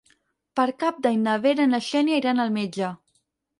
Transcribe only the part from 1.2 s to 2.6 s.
na Vera i na Xènia iran al